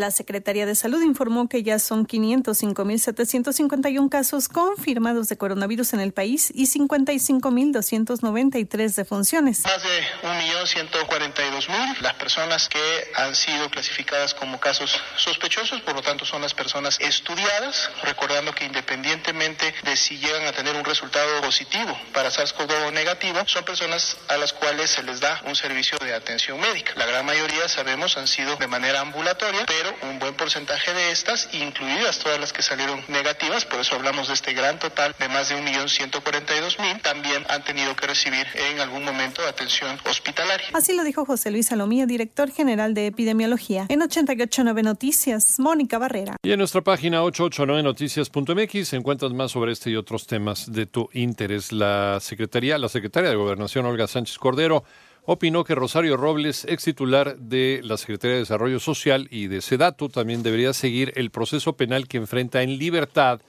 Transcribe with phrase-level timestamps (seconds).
[0.00, 6.14] La Secretaría de Salud informó que ya son 505.751 casos confirmados de coronavirus en el
[6.14, 9.62] país y 55.293 defunciones.
[9.62, 12.80] Más de 1.142.000 las personas que
[13.14, 18.64] han sido clasificadas como casos sospechosos, por lo tanto son las personas estudiadas, recordando que
[18.64, 24.16] independientemente de si llegan a tener un resultado positivo para SARS-CoV-2 o negativo, son personas
[24.28, 26.94] a las cuales se les da un servicio de atención médica.
[26.96, 31.48] La gran mayoría, sabemos, han sido de manera ambulatoria, pero un buen porcentaje de estas,
[31.52, 35.48] incluidas todas las que salieron negativas, por eso hablamos de este gran total de más
[35.48, 40.68] de 1.142.000, también han tenido que recibir en algún momento atención hospitalaria.
[40.72, 43.86] Así lo dijo José Luis Salomía, director general de epidemiología.
[43.88, 46.36] En 889 Noticias, Mónica Barrera.
[46.42, 51.72] Y en nuestra página 889noticias.mx encuentras más sobre este y otros temas de tu interés.
[51.72, 54.84] La Secretaría, la Secretaria de Gobernación, Olga Sánchez Cordero,
[55.24, 60.08] opinó que Rosario Robles, ex titular de la Secretaría de Desarrollo Social y de SEDATU,
[60.08, 63.40] también debería seguir el proceso penal que enfrenta en libertad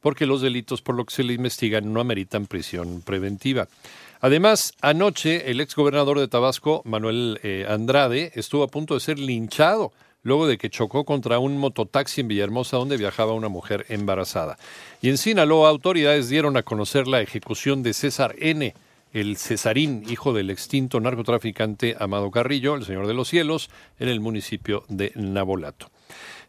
[0.00, 3.68] porque los delitos por los que se le investigan no ameritan prisión preventiva.
[4.20, 9.18] Además, anoche el ex gobernador de Tabasco, Manuel eh, Andrade, estuvo a punto de ser
[9.18, 9.92] linchado
[10.22, 14.58] luego de que chocó contra un mototaxi en Villahermosa donde viajaba una mujer embarazada.
[15.00, 18.74] Y en Sinaloa, autoridades dieron a conocer la ejecución de César N.,
[19.12, 24.20] el Cesarín, hijo del extinto narcotraficante Amado Carrillo, el Señor de los Cielos, en el
[24.20, 25.90] municipio de Nabolato.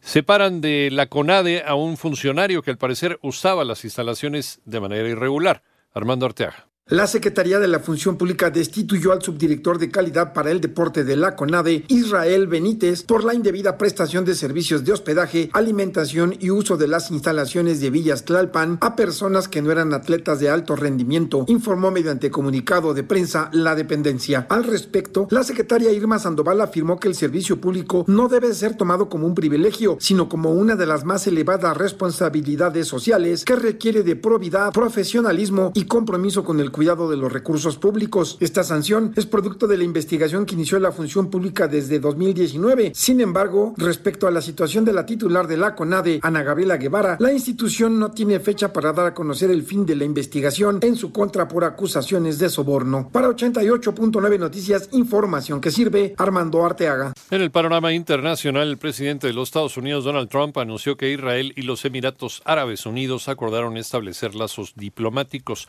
[0.00, 5.08] Separan de la CONADE a un funcionario que al parecer usaba las instalaciones de manera
[5.08, 5.62] irregular,
[5.94, 6.71] Armando Arteaga.
[6.92, 11.16] La Secretaría de la Función Pública destituyó al subdirector de calidad para el deporte de
[11.16, 16.76] la CONADE, Israel Benítez, por la indebida prestación de servicios de hospedaje, alimentación y uso
[16.76, 21.46] de las instalaciones de Villas Tlalpan a personas que no eran atletas de alto rendimiento,
[21.48, 24.46] informó mediante comunicado de prensa la dependencia.
[24.50, 29.08] Al respecto, la secretaria Irma Sandoval afirmó que el servicio público no debe ser tomado
[29.08, 34.14] como un privilegio, sino como una de las más elevadas responsabilidades sociales que requiere de
[34.14, 38.36] probidad, profesionalismo y compromiso con el cuidado de los recursos públicos.
[38.40, 42.90] Esta sanción es producto de la investigación que inició la función pública desde 2019.
[42.92, 47.16] Sin embargo, respecto a la situación de la titular de la CONADE, Ana Gabriela Guevara,
[47.20, 50.96] la institución no tiene fecha para dar a conocer el fin de la investigación en
[50.96, 53.08] su contra por acusaciones de soborno.
[53.12, 57.12] Para 88.9 Noticias, información que sirve Armando Arteaga.
[57.30, 61.52] En el panorama internacional, el presidente de los Estados Unidos, Donald Trump, anunció que Israel
[61.54, 65.68] y los Emiratos Árabes Unidos acordaron establecer lazos diplomáticos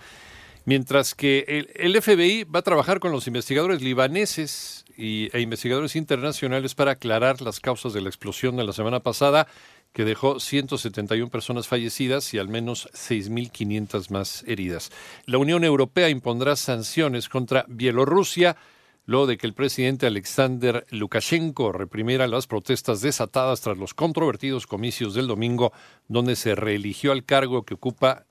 [0.66, 6.76] mientras que el, FBI va a trabajar con los investigadores libaneses y, e investigadores internacionales
[6.76, 9.48] para aclarar las causas de la explosión de la semana pasada
[9.94, 14.92] que dejó 171 personas fallecidas y al menos 6.500 más heridas.
[15.26, 18.58] La Unión Europea impondrá sanciones contra Bielorrusia
[19.06, 25.14] luego de que el presidente Alexander Lukashenko reprimiera las protestas desatadas tras los controvertidos comicios
[25.14, 25.74] del domingo,
[26.08, 28.26] donde se reeligió al cargo que ocupa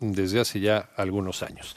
[0.00, 1.76] desde hace ya algunos años.